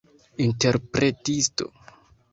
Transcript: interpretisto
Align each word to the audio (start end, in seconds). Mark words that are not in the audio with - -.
interpretisto 0.45 1.65